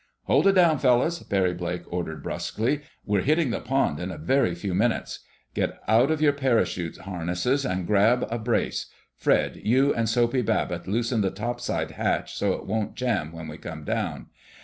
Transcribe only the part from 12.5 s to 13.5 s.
it won't jam when